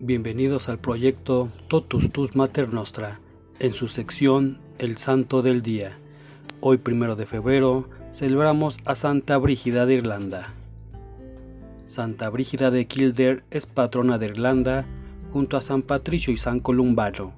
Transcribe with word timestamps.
Bienvenidos 0.00 0.68
al 0.68 0.78
proyecto 0.78 1.48
Totus 1.66 2.12
Tus 2.12 2.36
Mater 2.36 2.72
Nostra, 2.72 3.18
en 3.58 3.72
su 3.72 3.88
sección 3.88 4.58
El 4.78 4.96
Santo 4.96 5.42
del 5.42 5.60
Día. 5.60 5.98
Hoy, 6.60 6.76
primero 6.76 7.16
de 7.16 7.26
febrero, 7.26 7.88
celebramos 8.12 8.78
a 8.84 8.94
Santa 8.94 9.36
Brígida 9.38 9.86
de 9.86 9.94
Irlanda. 9.94 10.54
Santa 11.88 12.30
Brígida 12.30 12.70
de 12.70 12.86
Kildare 12.86 13.42
es 13.50 13.66
patrona 13.66 14.18
de 14.18 14.26
Irlanda 14.26 14.86
junto 15.32 15.56
a 15.56 15.60
San 15.60 15.82
Patricio 15.82 16.32
y 16.32 16.36
San 16.36 16.60
Columbano. 16.60 17.32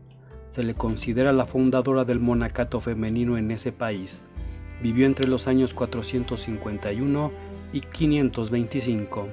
Se 0.51 0.63
le 0.63 0.75
considera 0.75 1.33
la 1.33 1.47
fundadora 1.47 2.05
del 2.05 2.21
monacato 2.21 2.79
femenino 2.83 3.39
en 3.39 3.53
ese 3.53 3.73
país. 3.73 4.23
Vivió 4.83 5.07
entre 5.07 5.27
los 5.27 5.49
años 5.49 5.73
451 5.73 7.33
y 7.73 7.81
525. 7.81 9.29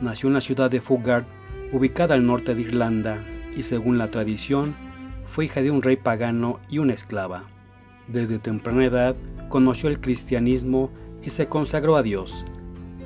Nació 0.00 0.26
en 0.26 0.34
la 0.34 0.40
ciudad 0.40 0.68
de 0.68 0.80
Fugard, 0.80 1.26
ubicada 1.72 2.14
al 2.14 2.26
norte 2.26 2.54
de 2.54 2.62
Irlanda, 2.62 3.18
y 3.56 3.62
según 3.62 3.98
la 3.98 4.08
tradición, 4.08 4.74
fue 5.26 5.44
hija 5.44 5.62
de 5.62 5.70
un 5.70 5.82
rey 5.82 5.96
pagano 5.96 6.58
y 6.68 6.78
una 6.78 6.94
esclava. 6.94 7.44
Desde 8.08 8.38
temprana 8.38 8.86
edad 8.86 9.16
conoció 9.48 9.88
el 9.88 10.00
cristianismo 10.00 10.90
y 11.22 11.30
se 11.30 11.46
consagró 11.46 11.96
a 11.96 12.02
Dios. 12.02 12.44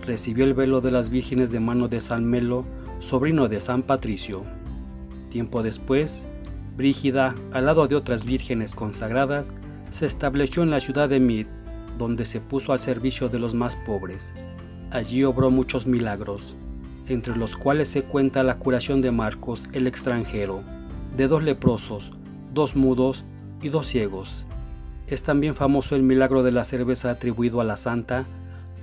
Recibió 0.07 0.45
el 0.45 0.55
velo 0.55 0.81
de 0.81 0.91
las 0.91 1.11
vírgenes 1.11 1.51
de 1.51 1.61
mano 1.61 1.89
de 1.89 2.01
San 2.01 2.25
Melo, 2.25 2.65
sobrino 2.99 3.49
de 3.49 3.61
San 3.61 3.83
Patricio. 3.83 4.43
Tiempo 5.31 5.63
después, 5.63 6.27
Brígida, 6.77 7.35
al 7.53 7.67
lado 7.67 7.87
de 7.87 7.95
otras 7.95 8.25
vírgenes 8.25 8.75
consagradas, 8.75 9.55
se 9.91 10.07
estableció 10.07 10.63
en 10.65 10.71
la 10.71 10.81
ciudad 10.81 11.09
de 11.09 11.21
Mead, 11.21 11.47
donde 11.99 12.25
se 12.25 12.41
puso 12.41 12.73
al 12.73 12.81
servicio 12.81 13.29
de 13.29 13.39
los 13.39 13.55
más 13.55 13.77
pobres. 13.87 14.35
Allí 14.91 15.23
obró 15.23 15.51
muchos 15.53 15.87
milagros, 15.87 16.57
entre 17.09 17.37
los 17.37 17.57
cuales 17.57 17.89
se 17.89 18.03
cuenta 18.03 18.43
la 18.43 18.59
curación 18.59 19.01
de 19.01 19.11
Marcos 19.11 19.69
el 19.73 19.87
extranjero, 19.87 20.63
de 21.17 21.29
dos 21.29 21.43
leprosos, 21.43 22.13
dos 22.53 22.77
mudos 22.77 23.25
y 23.63 23.69
dos 23.69 23.87
ciegos. 23.87 24.47
Es 25.07 25.23
también 25.23 25.55
famoso 25.55 25.97
el 25.97 26.03
milagro 26.03 26.43
de 26.43 26.53
la 26.53 26.65
cerveza 26.65 27.11
atribuido 27.11 27.61
a 27.61 27.65
la 27.65 27.77
santa, 27.77 28.27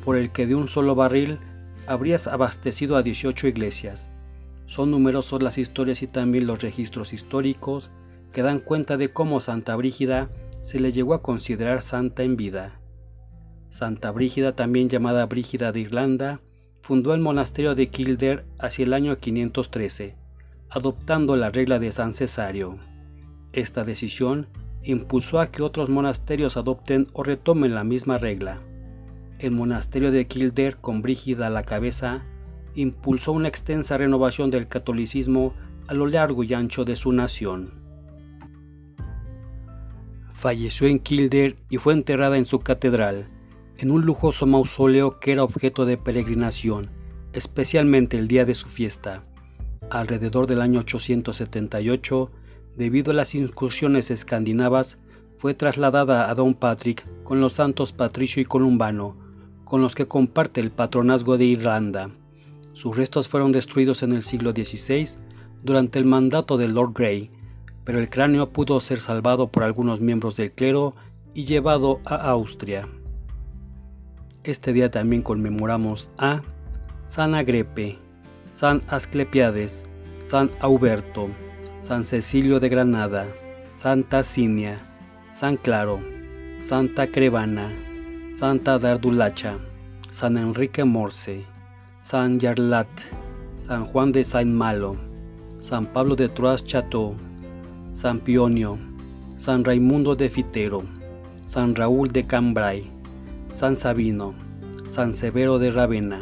por 0.05 0.17
el 0.17 0.31
que 0.31 0.45
de 0.45 0.55
un 0.55 0.67
solo 0.67 0.95
barril 0.95 1.39
habrías 1.87 2.27
abastecido 2.27 2.95
a 2.95 3.03
18 3.03 3.47
iglesias. 3.47 4.09
Son 4.67 4.91
numerosos 4.91 5.41
las 5.41 5.57
historias 5.57 6.03
y 6.03 6.07
también 6.07 6.47
los 6.47 6.61
registros 6.61 7.13
históricos 7.13 7.91
que 8.31 8.41
dan 8.41 8.59
cuenta 8.59 8.97
de 8.97 9.11
cómo 9.11 9.41
Santa 9.41 9.75
Brígida 9.75 10.29
se 10.61 10.79
le 10.79 10.91
llegó 10.91 11.13
a 11.13 11.21
considerar 11.21 11.81
santa 11.81 12.23
en 12.23 12.37
vida. 12.37 12.79
Santa 13.69 14.11
Brígida, 14.11 14.55
también 14.55 14.89
llamada 14.89 15.25
Brígida 15.25 15.71
de 15.71 15.81
Irlanda, 15.81 16.39
fundó 16.81 17.13
el 17.13 17.21
monasterio 17.21 17.75
de 17.75 17.89
Kildare 17.89 18.43
hacia 18.59 18.85
el 18.85 18.93
año 18.93 19.17
513, 19.17 20.15
adoptando 20.69 21.35
la 21.35 21.49
regla 21.49 21.79
de 21.79 21.91
San 21.91 22.13
Cesario. 22.13 22.77
Esta 23.53 23.83
decisión 23.83 24.47
impulsó 24.83 25.39
a 25.39 25.51
que 25.51 25.61
otros 25.61 25.89
monasterios 25.89 26.57
adopten 26.57 27.07
o 27.13 27.23
retomen 27.23 27.75
la 27.75 27.83
misma 27.83 28.17
regla. 28.17 28.61
El 29.39 29.51
monasterio 29.51 30.11
de 30.11 30.27
Kildare, 30.27 30.77
con 30.79 31.01
Brígida 31.01 31.47
a 31.47 31.49
la 31.51 31.63
cabeza, 31.63 32.23
impulsó 32.75 33.31
una 33.31 33.47
extensa 33.47 33.97
renovación 33.97 34.49
del 34.49 34.67
catolicismo 34.67 35.53
a 35.87 35.93
lo 35.93 36.07
largo 36.07 36.43
y 36.43 36.53
ancho 36.53 36.85
de 36.85 36.95
su 36.95 37.11
nación. 37.11 37.73
Falleció 40.33 40.87
en 40.87 40.99
Kildare 40.99 41.55
y 41.69 41.77
fue 41.77 41.93
enterrada 41.93 42.37
en 42.37 42.45
su 42.45 42.59
catedral, 42.59 43.27
en 43.81 43.89
un 43.89 44.05
lujoso 44.05 44.45
mausoleo 44.45 45.19
que 45.19 45.31
era 45.31 45.43
objeto 45.43 45.85
de 45.85 45.97
peregrinación, 45.97 46.91
especialmente 47.33 48.15
el 48.15 48.27
día 48.27 48.45
de 48.45 48.53
su 48.53 48.67
fiesta. 48.67 49.23
Alrededor 49.89 50.45
del 50.45 50.61
año 50.61 50.81
878, 50.81 52.31
debido 52.77 53.09
a 53.09 53.15
las 53.15 53.33
incursiones 53.33 54.11
escandinavas, 54.11 54.99
fue 55.39 55.55
trasladada 55.55 56.29
a 56.29 56.35
Don 56.35 56.53
Patrick 56.53 57.07
con 57.23 57.41
los 57.41 57.53
santos 57.53 57.91
Patricio 57.91 58.39
y 58.43 58.45
Columbano, 58.45 59.17
con 59.63 59.81
los 59.81 59.95
que 59.95 60.07
comparte 60.07 60.61
el 60.61 60.69
patronazgo 60.69 61.39
de 61.39 61.45
Irlanda. 61.45 62.11
Sus 62.73 62.95
restos 62.95 63.29
fueron 63.29 63.51
destruidos 63.51 64.03
en 64.03 64.11
el 64.11 64.21
siglo 64.21 64.51
XVI 64.51 65.17
durante 65.63 65.97
el 65.97 66.05
mandato 66.05 66.55
de 66.55 66.67
Lord 66.67 66.93
Grey, 66.93 67.31
pero 67.83 67.97
el 67.97 68.11
cráneo 68.11 68.53
pudo 68.53 68.79
ser 68.79 68.99
salvado 68.99 69.47
por 69.47 69.63
algunos 69.63 70.01
miembros 70.01 70.37
del 70.37 70.51
clero 70.51 70.93
y 71.33 71.45
llevado 71.45 71.99
a 72.05 72.17
Austria. 72.29 72.87
Este 74.43 74.73
día 74.73 74.89
también 74.89 75.21
conmemoramos 75.21 76.09
a 76.17 76.41
San 77.05 77.35
Agrepe, 77.35 77.99
San 78.51 78.81
Asclepiades, 78.87 79.87
San 80.25 80.49
Auberto, 80.61 81.29
San 81.79 82.05
Cecilio 82.05 82.59
de 82.59 82.67
Granada, 82.67 83.27
Santa 83.75 84.23
Cinia, 84.23 84.79
San 85.31 85.57
Claro, 85.57 85.99
Santa 86.63 87.05
Crevana, 87.05 87.71
Santa 88.33 88.79
Dardulacha, 88.79 89.59
San 90.09 90.37
Enrique 90.37 90.83
Morse, 90.83 91.45
San 92.01 92.39
Yarlat, 92.39 92.89
San 93.59 93.85
Juan 93.85 94.11
de 94.11 94.23
Saint 94.23 94.51
Malo, 94.51 94.97
San 95.59 95.85
Pablo 95.85 96.15
de 96.15 96.27
Troas 96.27 96.63
Chateau, 96.63 97.15
San 97.93 98.19
Pionio, 98.19 98.79
San 99.37 99.63
Raimundo 99.63 100.15
de 100.15 100.29
Fitero, 100.29 100.81
San 101.45 101.75
Raúl 101.75 102.11
de 102.11 102.25
Cambrai, 102.25 103.00
San 103.53 103.75
Sabino, 103.75 104.33
San 104.89 105.13
Severo 105.13 105.59
de 105.59 105.71
Ravenna, 105.71 106.19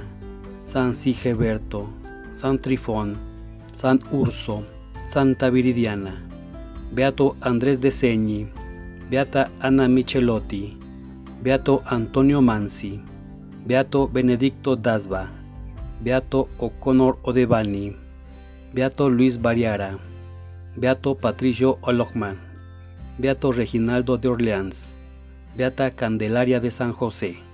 San 0.66 0.94
Sigeberto, 0.94 1.88
San 2.34 2.60
Trifón, 2.60 3.18
San 3.76 4.00
Urso, 4.12 4.66
Santa 5.08 5.50
Viridiana, 5.50 6.22
Beato 6.92 7.36
Andrés 7.42 7.80
de 7.80 7.92
Segni, 7.92 8.48
Beata 9.10 9.50
Anna 9.60 9.88
Michelotti, 9.88 10.78
Beato 11.42 11.82
Antonio 11.86 12.42
Mansi, 12.42 13.02
Beato 13.66 14.08
Benedicto 14.08 14.76
Dasba, 14.76 15.30
Beato 16.02 16.50
O'Connor 16.58 17.18
Odebani, 17.24 17.96
Beato 18.74 19.08
Luis 19.10 19.38
Bariara, 19.38 19.98
Beato 20.76 21.16
Patricio 21.16 21.78
Ologman, 21.82 22.38
Beato 23.18 23.52
Reginaldo 23.52 24.18
de 24.18 24.28
Orleans, 24.28 24.94
Beata 25.60 25.92
Candelaria 25.94 26.62
de 26.62 26.72
San 26.72 26.94
José. 26.94 27.49